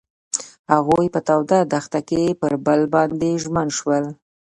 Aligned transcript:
هغوی 0.73 1.07
په 1.15 1.19
تاوده 1.27 1.59
دښته 1.71 1.99
کې 2.09 2.37
پر 2.41 2.53
بل 2.65 2.81
باندې 2.95 3.29
ژمن 3.43 3.67
شول. 3.77 4.03